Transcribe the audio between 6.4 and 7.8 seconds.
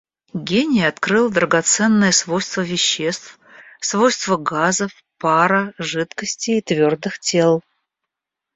и твердых тел.